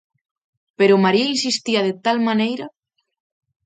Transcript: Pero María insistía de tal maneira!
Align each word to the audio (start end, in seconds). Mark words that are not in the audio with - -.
Pero 0.79 1.01
María 1.05 1.31
insistía 1.35 1.81
de 1.87 1.93
tal 2.05 2.17
maneira! 2.29 2.67